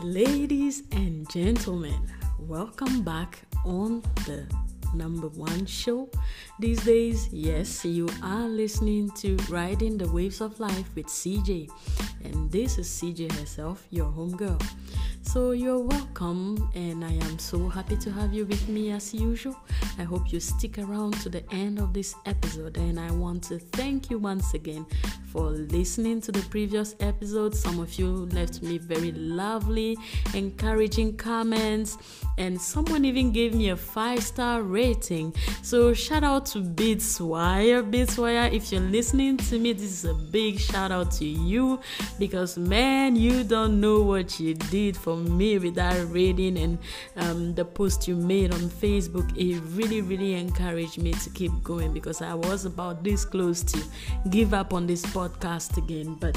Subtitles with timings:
[0.00, 2.08] Ladies and gentlemen,
[2.38, 4.46] welcome back on the
[4.94, 6.08] number one show
[6.60, 7.28] these days.
[7.32, 11.68] Yes, you are listening to Riding the Waves of Life with CJ,
[12.24, 14.62] and this is CJ herself, your homegirl.
[15.22, 19.56] So you're welcome, and I am so happy to have you with me as usual.
[19.98, 23.58] I hope you stick around to the end of this episode, and I want to
[23.58, 24.86] thank you once again
[25.26, 27.54] for listening to the previous episode.
[27.54, 29.98] Some of you left me very lovely,
[30.32, 31.98] encouraging comments,
[32.38, 35.34] and someone even gave me a five star rating.
[35.62, 37.88] So shout out to Beatswire.
[37.90, 41.80] Beatswire, if you're listening to me, this is a big shout out to you
[42.18, 46.78] because man, you don't know what you did for me with that rating and
[47.16, 49.30] um, the post you made on Facebook.
[49.36, 53.82] It really, really encouraged me to keep going because I was about this close to
[54.30, 56.14] give up on this podcast again.
[56.14, 56.36] But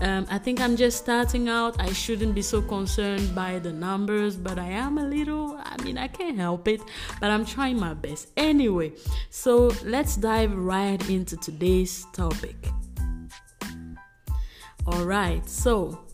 [0.00, 1.80] um, I think I'm just starting out.
[1.80, 5.60] I shouldn't be so concerned by the numbers, but I am a little.
[5.62, 6.80] I mean, I can't help it,
[7.20, 8.28] but I'm trying my best.
[8.36, 8.92] Anyway,
[9.28, 12.56] so let's dive right into today's topic.
[14.86, 16.06] All right, so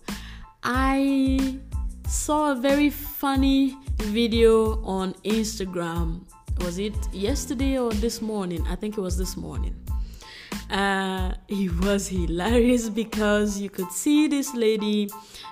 [0.64, 1.60] I
[2.08, 6.22] saw a very funny video on Instagram.
[6.62, 8.66] Was it yesterday or this morning?
[8.68, 9.76] I think it was this morning.
[10.68, 15.08] Uh, it was hilarious because you could see this lady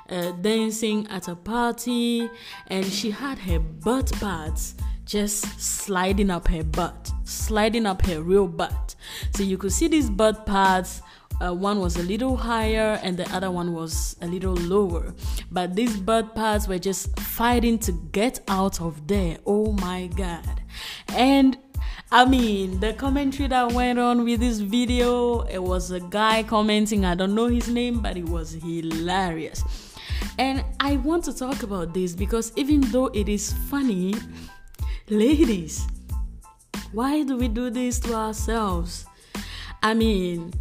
[0.08, 2.28] uh, dancing at a party
[2.66, 8.48] and she had her butt pads just sliding up her butt, sliding up her real
[8.48, 8.96] butt.
[9.34, 11.00] So you could see these butt pads
[11.40, 15.14] uh, one was a little higher and the other one was a little lower.
[15.50, 19.38] But these butt pads were just fighting to get out of there.
[19.46, 20.62] Oh my god.
[21.08, 21.58] And
[22.10, 27.04] I mean, the commentary that went on with this video, it was a guy commenting,
[27.04, 29.64] I don't know his name, but it was hilarious.
[30.38, 34.14] And I want to talk about this because even though it is funny,
[35.08, 35.86] ladies,
[36.92, 39.06] why do we do this to ourselves?
[39.82, 40.52] I mean,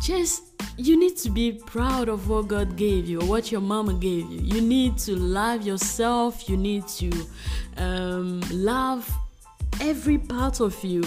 [0.00, 0.42] just
[0.76, 4.30] you need to be proud of what God gave you or what your mama gave
[4.30, 4.40] you.
[4.40, 6.48] You need to love yourself.
[6.48, 7.10] You need to
[7.76, 9.10] um, love
[9.80, 11.02] every part of you.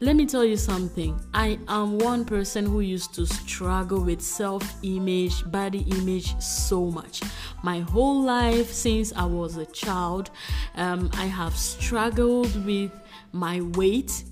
[0.00, 1.18] Let me tell you something.
[1.32, 7.22] I am one person who used to struggle with self image, body image so much.
[7.62, 10.30] My whole life since I was a child,
[10.74, 12.90] um, I have struggled with
[13.32, 14.24] my weight.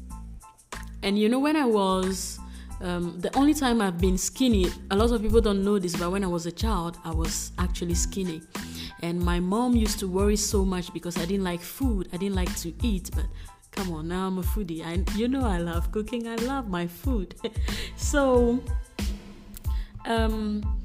[1.04, 2.38] And you know, when I was
[2.82, 6.10] um, the only time I've been skinny, a lot of people don't know this, but
[6.10, 8.43] when I was a child, I was actually skinny.
[9.03, 12.34] And my mom used to worry so much because I didn't like food, I didn't
[12.34, 13.26] like to eat, but
[13.70, 14.84] come on, now I'm a foodie.
[14.84, 17.37] I, you know, I love cooking, I love my food.
[17.97, 18.62] so,
[20.04, 20.81] um,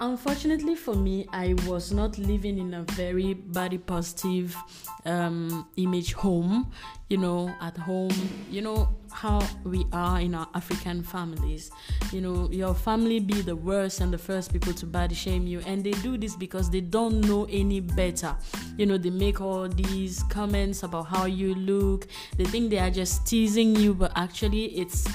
[0.00, 4.56] unfortunately for me, I was not living in a very body positive
[5.04, 6.70] um, image home.
[7.08, 8.12] You know, at home,
[8.50, 11.72] you know how we are in our African families.
[12.12, 15.60] You know, your family be the worst and the first people to body shame you,
[15.66, 18.36] and they do this because they don't know any better.
[18.76, 22.06] You know, they make all these comments about how you look.
[22.36, 25.08] They think they are just teasing you, but actually, it's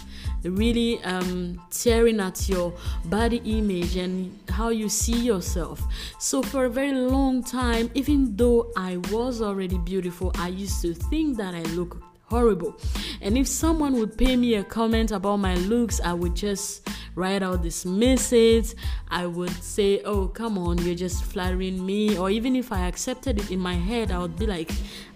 [0.52, 2.74] really um, tearing at your
[3.06, 5.82] body image and how you see yourself.
[6.20, 10.94] So, for a very long time, even though I was already beautiful, I used to
[10.94, 12.76] think that I look horrible.
[13.22, 17.44] And if someone would pay me a comment about my looks, I would just write
[17.44, 18.76] out dismiss it.
[19.10, 22.18] I would say, Oh, come on, you're just flattering me.
[22.18, 24.72] Or even if I accepted it in my head, I would be like,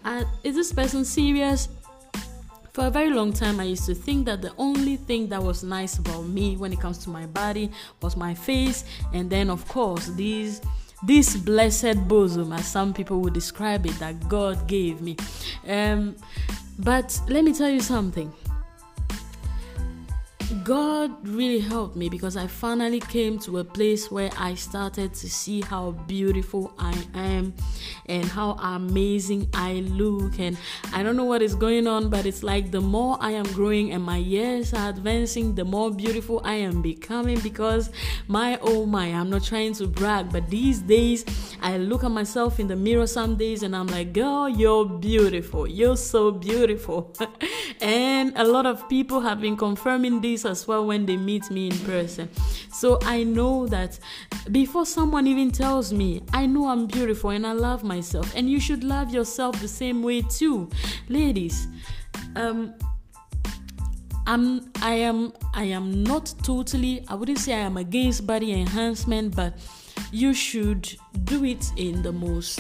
[0.06, 1.69] uh, Is this person serious?
[2.74, 5.63] For a very long time, I used to think that the only thing that was
[5.63, 7.72] nice about me when it comes to my body
[8.02, 10.62] was my face, and then, of course, these
[11.03, 15.16] this blessed bosom, as some people would describe it, that God gave me.
[15.68, 16.16] Um,
[16.78, 18.34] but let me tell you something.
[20.69, 25.27] God really helped me because I finally came to a place where I started to
[25.27, 27.56] see how beautiful I am
[28.06, 30.39] and how amazing I look.
[30.39, 30.60] And
[30.94, 33.94] I don't know what is going on, but it's like the more I am growing
[33.94, 37.89] and my years are advancing, the more beautiful I am becoming because
[38.27, 41.25] my oh my, I'm not trying to brag, but these days
[41.63, 45.65] I look at myself in the mirror some days and I'm like, girl, you're beautiful.
[45.65, 47.12] You're so beautiful.
[47.81, 51.67] and a lot of people have been confirming this as well when they meet me
[51.67, 52.29] in person.
[52.71, 53.99] So I know that
[54.51, 58.33] before someone even tells me, I know I'm beautiful and I love myself.
[58.35, 60.69] And you should love yourself the same way too.
[61.07, 61.67] Ladies,
[62.35, 62.73] um,
[64.27, 69.35] I'm I am I am not totally I wouldn't say I am against body enhancement,
[69.35, 69.57] but
[70.11, 72.59] you should do it in the most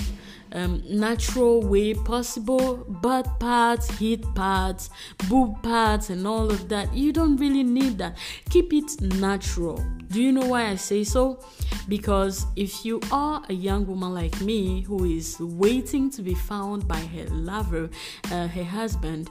[0.53, 4.89] um, natural way possible butt parts hip parts
[5.27, 6.93] boob parts and all of that.
[6.93, 8.17] You don't really need that.
[8.49, 9.83] Keep it natural.
[10.09, 11.39] Do you know why i say so?
[11.87, 16.87] Because if you are a young woman like me who is waiting to be found
[16.87, 17.89] by her lover
[18.31, 19.29] uh, her husband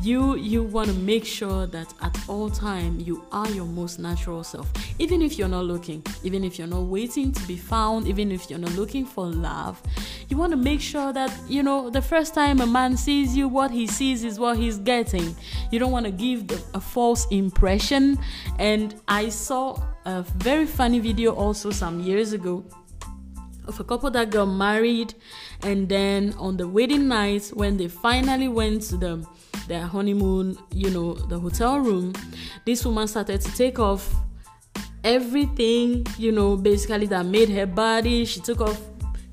[0.00, 4.44] you you want to make sure that at all time you are your most natural
[4.44, 4.70] self.
[4.98, 8.48] Even if you're not looking even if you're not waiting to be found even if
[8.48, 9.82] you're not looking for love
[10.28, 13.48] you want to make sure that you know the first time a man sees you
[13.48, 15.34] what he sees is what he's getting.
[15.70, 16.44] You don't want to give
[16.74, 18.18] a false impression.
[18.58, 22.64] And i saw a very funny video also some years ago
[23.66, 25.14] of a couple that got married.
[25.62, 29.26] And then on the wedding night when they finally went to the
[29.66, 32.14] their honeymoon, you know, the hotel room,
[32.64, 34.14] this woman started to take off
[35.04, 38.24] everything, you know, basically that made her body.
[38.24, 38.80] She took off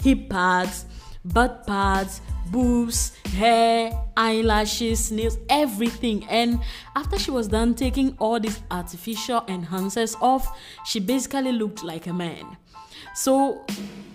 [0.06, 0.86] hip pads,
[1.26, 2.22] butt pads,
[2.52, 6.24] boobs, hair, eyelashes, nails, everything.
[6.30, 6.60] And
[6.96, 12.14] after she was done taking all these artificial enhancers off, she basically looked like a
[12.14, 12.56] man.
[13.16, 13.66] So,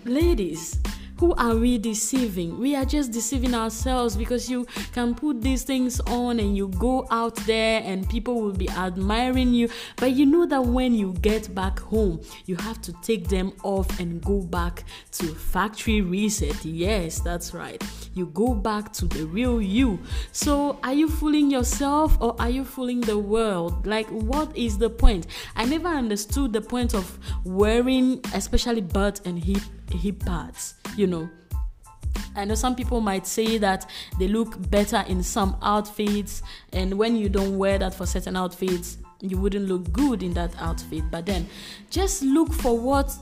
[0.05, 0.79] ladies,
[1.21, 2.57] who are we deceiving?
[2.57, 7.05] We are just deceiving ourselves because you can put these things on and you go
[7.11, 9.69] out there and people will be admiring you.
[9.97, 13.99] But you know that when you get back home, you have to take them off
[13.99, 16.65] and go back to factory reset.
[16.65, 17.83] Yes, that's right.
[18.15, 19.99] You go back to the real you.
[20.31, 23.85] So, are you fooling yourself or are you fooling the world?
[23.85, 25.27] Like, what is the point?
[25.55, 31.29] I never understood the point of wearing, especially butt and hip hip pads, you know.
[32.35, 37.15] I know some people might say that they look better in some outfits, and when
[37.15, 41.03] you don't wear that for certain outfits, you wouldn't look good in that outfit.
[41.11, 41.47] But then
[41.89, 43.13] just look for what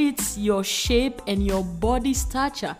[0.00, 2.74] fits your shape and your body stature.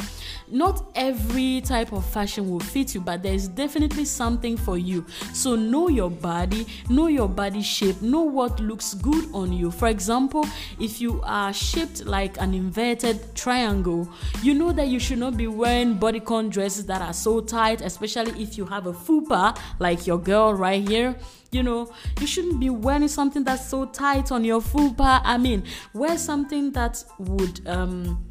[0.49, 5.05] Not every type of fashion will fit you, but there's definitely something for you.
[5.35, 9.71] So know your body, know your body shape, know what looks good on you.
[9.71, 10.47] For example,
[10.81, 14.09] if you are shaped like an inverted triangle,
[14.43, 18.43] you know that you should not be wearing bodycon dresses that are so tight, especially
[18.43, 21.15] if you have a fupa like your girl right here
[21.53, 25.21] you know you shouldn't be wearing something that's so tight on your full fupa.
[25.25, 28.30] I mean wear something that would um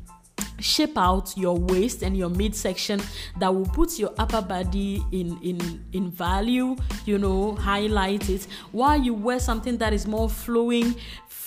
[0.59, 3.01] shape out your waist and your midsection
[3.39, 6.75] that will put your upper body in in in value
[7.05, 8.47] you know highlight it.
[8.71, 10.95] While you wear something that is more flowing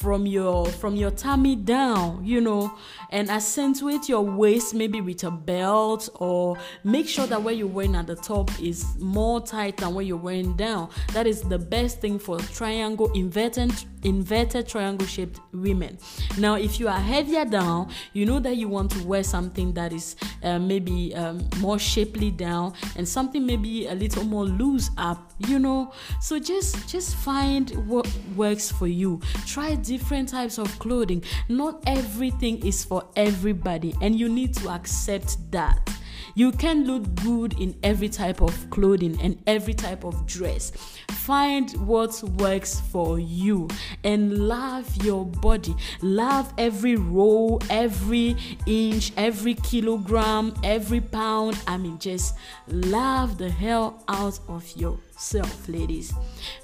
[0.03, 2.76] from your from your tummy down you know
[3.11, 7.94] and accentuate your waist maybe with a belt or make sure that what you're wearing
[7.94, 10.88] at the top is more tight than what you're wearing down.
[11.12, 13.73] That is the best thing for triangle inverted
[14.03, 15.97] inverted triangle shaped women.
[16.37, 19.93] Now if you are heavier down you know that you want to wear something that
[19.93, 25.32] is uh, maybe um, more shapely down and something maybe a little more loose up
[25.38, 31.22] you know so just just find what works for you try different types of clothing.
[31.49, 35.90] Not everything is for everybody, and you need to accept that.
[36.34, 40.72] You can look good in every type of clothing and every type of dress.
[41.10, 43.69] Find what works for you
[44.04, 45.75] and love your body.
[46.00, 51.58] Love every roll, every inch, every kilogram, every pound.
[51.66, 52.35] I mean, just
[52.68, 56.12] love the hell out of yourself, ladies.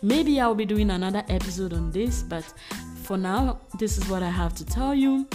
[0.02, 2.44] Maybe I'll be doing another episode on this, but
[3.02, 5.26] for now, this is what I have to tell you.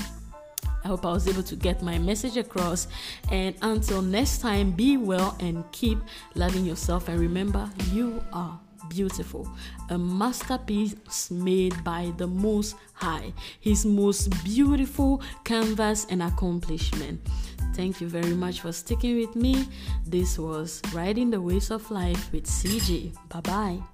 [0.84, 2.88] I hope I was able to get my message across.
[3.32, 6.00] And until next time, be well and keep
[6.36, 7.08] loving yourself.
[7.10, 8.60] And remember, you are
[8.90, 9.48] beautiful,
[9.90, 17.22] a masterpiece made by the Most High, His most beautiful canvas and accomplishment.
[17.74, 19.68] Thank you very much for sticking with me.
[20.06, 23.16] This was Riding the Waves of Life with CJ.
[23.30, 23.93] Bye bye.